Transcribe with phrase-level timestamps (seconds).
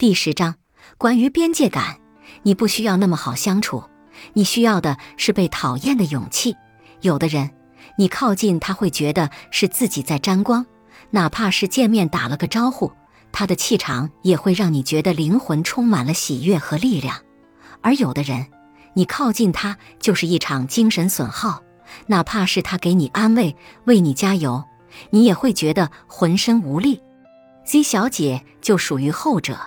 [0.00, 0.54] 第十章
[0.96, 1.98] 关于边界感，
[2.42, 3.84] 你不需要那么好相处，
[4.32, 6.56] 你需要的是被讨厌的勇气。
[7.02, 7.50] 有的人，
[7.98, 10.64] 你靠近他会觉得是自己在沾光，
[11.10, 12.90] 哪怕是见面打了个招呼，
[13.30, 17.18] 他的气场也会让你觉得灵魂充满了喜悦和力量。
[17.82, 18.46] 而有的人，
[18.94, 21.62] 你靠近他就是一场精神损耗，
[22.06, 23.54] 哪怕是他给你安慰、
[23.84, 24.64] 为你加油，
[25.10, 27.02] 你也会觉得浑身无力。
[27.66, 29.58] Z 小姐就属于后者。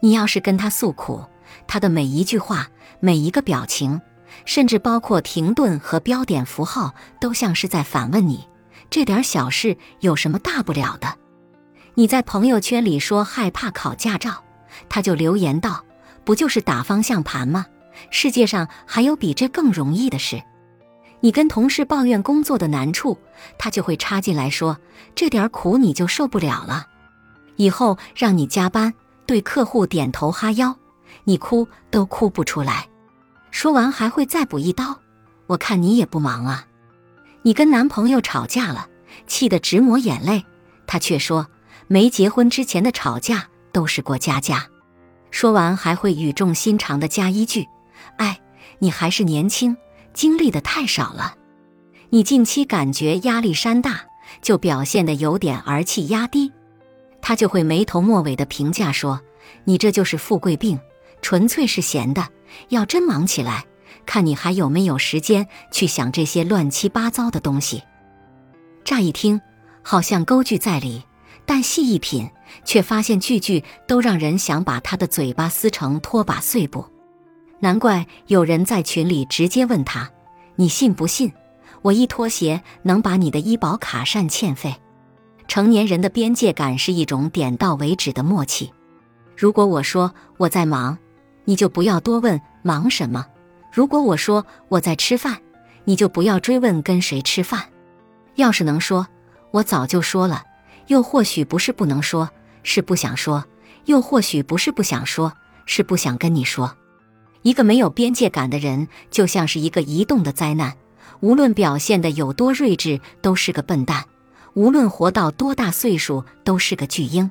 [0.00, 1.24] 你要是跟他诉苦，
[1.66, 2.68] 他的每一句话、
[3.00, 4.00] 每一个表情，
[4.44, 8.46] 甚至包括停顿和标点符号，都像是在反问你：
[8.90, 11.14] 这点小事有什么大不了的？
[11.94, 14.44] 你在朋友圈里说害怕考驾照，
[14.88, 15.82] 他就留言道
[16.24, 17.64] ：“不就是打方向盘吗？
[18.10, 20.42] 世界上还有比这更容易的事。”
[21.20, 23.18] 你跟同事抱怨工作的难处，
[23.58, 24.78] 他就会插进来说
[25.16, 26.86] ：“这点苦你就受不了了？
[27.56, 28.92] 以后让你加班。”
[29.26, 30.74] 对客户点头哈腰，
[31.24, 32.88] 你哭都哭不出来。
[33.50, 35.00] 说完还会再补一刀。
[35.46, 36.66] 我看你也不忙啊。
[37.42, 38.88] 你跟男朋友吵架了，
[39.26, 40.44] 气得直抹眼泪，
[40.86, 41.46] 他却说
[41.86, 44.66] 没结婚之前的吵架都是过家家。
[45.30, 47.66] 说完还会语重心长的加一句
[48.18, 48.40] ：“哎，
[48.78, 49.76] 你还是年轻，
[50.14, 51.34] 经历的太少了。”
[52.10, 54.06] 你近期感觉压力山大，
[54.40, 56.52] 就表现的有点儿气压低。
[57.26, 59.20] 他就会没头没尾的评价说
[59.66, 60.78] ：“你这就是富贵病，
[61.20, 62.28] 纯粹是闲的。
[62.68, 63.64] 要真忙起来，
[64.06, 67.82] 看你还有没有时间去想这些乱七八糟的东西。”
[68.86, 69.40] 乍一听
[69.82, 71.02] 好像勾句在理，
[71.44, 72.30] 但细一品，
[72.64, 76.86] 却发现句句都让人想把他的嘴巴撕成拖把碎布。
[77.58, 80.08] 难怪有人在群里直接问他
[80.54, 81.32] ：“你信不信，
[81.82, 84.76] 我一脱鞋能把你的医保卡赡欠费？”
[85.48, 88.72] 成年人的边界感是一种点到为止的默契。
[89.36, 90.98] 如果我说我在忙，
[91.44, 93.24] 你就不要多问忙什么；
[93.72, 95.38] 如果我说我在吃饭，
[95.84, 97.64] 你就不要追问跟谁吃饭。
[98.34, 99.06] 要是能说，
[99.50, 100.42] 我早就说了；
[100.88, 102.28] 又或许不是不能说，
[102.62, 103.44] 是不想说；
[103.84, 105.32] 又或许不是不想说，
[105.64, 106.76] 是不想跟你说。
[107.42, 110.76] 一个没有边界感的人，就像是一个移动的灾难，
[111.20, 114.04] 无论表现的有多睿智，都是个笨蛋。
[114.56, 117.30] 无论活到多大岁数，都是个巨婴。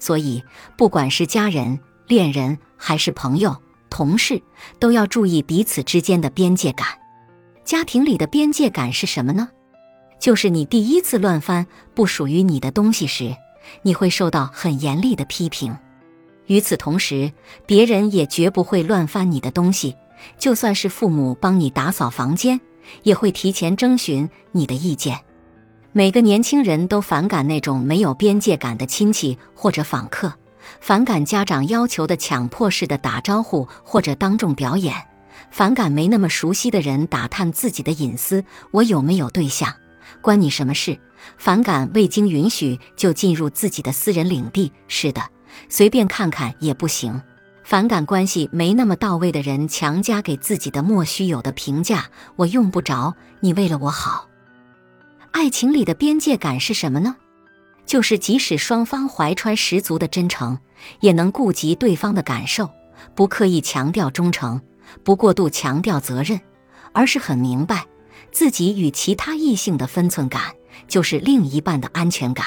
[0.00, 0.42] 所以，
[0.76, 3.56] 不管是家人、恋人，还是朋友、
[3.88, 4.42] 同事，
[4.80, 6.88] 都要注意彼此之间的边界感。
[7.64, 9.48] 家庭里的边界感是什么呢？
[10.18, 11.64] 就是你第一次乱翻
[11.94, 13.36] 不属于你的东西时，
[13.82, 15.76] 你会受到很严厉的批评。
[16.46, 17.32] 与此同时，
[17.66, 19.94] 别人也绝不会乱翻你的东西。
[20.36, 22.60] 就算是父母帮你打扫房间，
[23.04, 25.20] 也会提前征询你的意见。
[25.92, 30.32] 每个年轻人都反感那种没有边界感的亲戚或者访客，
[30.80, 34.94] 反感家长要求的强迫式的打招呼或者当众表演，
[35.50, 39.74] 反感没那么熟悉的人打探自己的隐私，我有没有对象，
[40.20, 40.98] 关你什么事？
[41.36, 45.22] 反感未经允许就进入自己的私人领地，是的，
[45.68, 47.20] 随便看看也不行。
[47.64, 52.06] 反感关系没那么到位的人强加给自己的莫须有的评价，
[52.36, 54.28] 我用不着你为了我好。
[55.32, 57.16] 爱情里的边界感是什么呢？
[57.86, 60.58] 就是即使双方怀揣十足的真诚，
[61.00, 62.68] 也能顾及对方的感受，
[63.14, 64.60] 不刻意强调忠诚，
[65.02, 66.40] 不过度强调责任，
[66.92, 67.86] 而是很明白
[68.30, 70.54] 自己与其他异性的分寸感，
[70.86, 72.46] 就是另一半的安全感，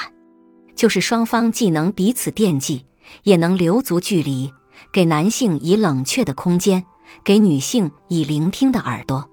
[0.76, 2.86] 就是双方既能彼此惦记，
[3.24, 4.52] 也能留足距离，
[4.92, 6.84] 给男性以冷却的空间，
[7.24, 9.28] 给女性以聆听的耳朵。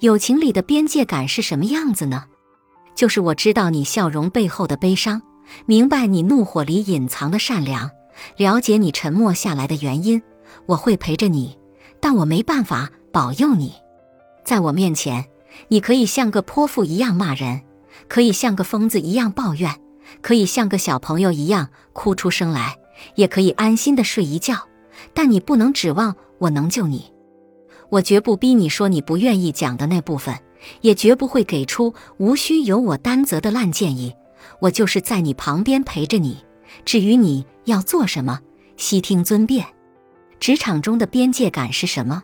[0.00, 2.24] 友情里的边界感是什么样子呢？
[2.96, 5.22] 就是我知道你笑容背后的悲伤，
[5.66, 7.90] 明白你怒火里隐藏的善良，
[8.36, 10.20] 了解你沉默下来的原因。
[10.64, 11.56] 我会陪着你，
[12.00, 13.74] 但我没办法保佑你。
[14.44, 15.26] 在我面前，
[15.68, 17.60] 你可以像个泼妇一样骂人，
[18.08, 19.70] 可以像个疯子一样抱怨，
[20.22, 22.76] 可以像个小朋友一样哭出声来，
[23.14, 24.56] 也可以安心的睡一觉。
[25.12, 27.12] 但你不能指望我能救你。
[27.90, 30.34] 我绝不逼你说你不愿意讲的那部分。
[30.80, 34.14] 也绝不会给出无需由我担责的烂建议，
[34.60, 36.38] 我就是在你旁边陪着你。
[36.84, 38.40] 至于你要做什么，
[38.76, 39.66] 悉听尊便。
[40.38, 42.22] 职场中的边界感是什么？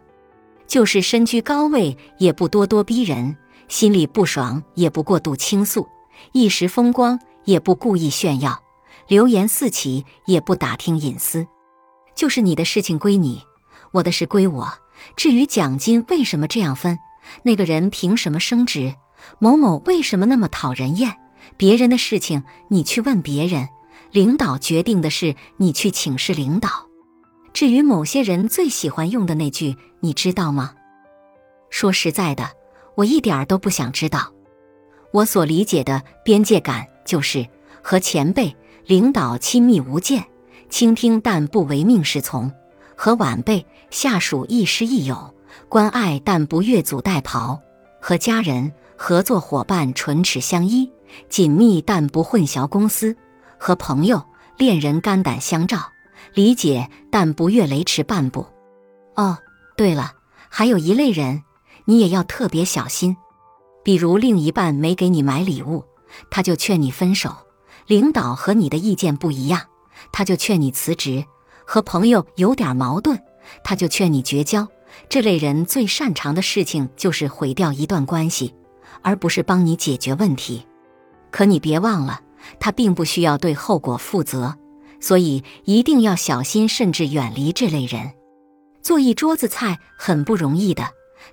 [0.66, 3.36] 就是身居高位也不咄咄逼人，
[3.68, 5.86] 心里不爽也不过度倾诉，
[6.32, 8.62] 一时风光也不故意炫耀，
[9.08, 11.46] 流言四起也不打听隐私。
[12.14, 13.42] 就是你的事情归你，
[13.92, 14.72] 我的事归我。
[15.16, 16.98] 至于奖金为什么这样分？
[17.42, 18.94] 那个人凭什么升职？
[19.38, 21.16] 某某为什么那么讨人厌？
[21.56, 23.68] 别人的事情你去问别人，
[24.10, 26.68] 领导决定的事，你去请示领导。
[27.52, 30.74] 至于某些人最喜欢用的那句，你知道吗？
[31.70, 32.50] 说实在的，
[32.96, 34.32] 我一点儿都不想知道。
[35.12, 37.46] 我所理解的边界感，就是
[37.82, 40.24] 和前辈、领导亲密无间，
[40.70, 42.50] 倾听但不唯命是从；
[42.96, 45.34] 和晚辈、下属亦师亦友，
[45.68, 47.60] 关爱但不越俎代庖；
[48.00, 50.90] 和家人、合作伙伴唇齿相依，
[51.28, 53.14] 紧密但不混淆公私；
[53.58, 54.22] 和朋友、
[54.56, 55.78] 恋人肝胆相照。
[56.34, 58.46] 理解，但不越雷池半步。
[59.16, 59.36] 哦，
[59.76, 60.12] 对了，
[60.48, 61.42] 还有一类人，
[61.84, 63.16] 你也要特别小心。
[63.82, 65.84] 比如另一半没给你买礼物，
[66.30, 67.30] 他就劝你分手；
[67.86, 69.60] 领导和你的意见不一样，
[70.12, 71.24] 他就劝你辞职；
[71.66, 73.18] 和朋友有点矛盾，
[73.64, 74.66] 他就劝你绝交。
[75.08, 78.54] 这类人最擅长的事情就是毁掉一段关系，
[79.02, 80.66] 而不是帮你解决问题。
[81.30, 82.20] 可你别忘了，
[82.60, 84.56] 他并不需要对后果负责。
[85.00, 88.12] 所以一定要小心，甚至远离这类人。
[88.82, 90.88] 做一桌子菜很不容易的，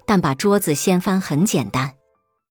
[0.08, 1.94] 但把桌子掀翻很简单。